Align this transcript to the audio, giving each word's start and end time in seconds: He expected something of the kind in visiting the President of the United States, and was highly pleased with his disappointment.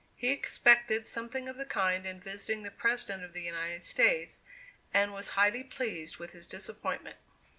He 0.15 0.29
expected 0.31 1.05
something 1.05 1.47
of 1.47 1.57
the 1.57 1.65
kind 1.65 2.07
in 2.07 2.19
visiting 2.19 2.63
the 2.63 2.71
President 2.71 3.23
of 3.23 3.33
the 3.33 3.43
United 3.43 3.83
States, 3.83 4.41
and 4.95 5.13
was 5.13 5.29
highly 5.37 5.63
pleased 5.63 6.17
with 6.17 6.31
his 6.31 6.47
disappointment. 6.47 7.17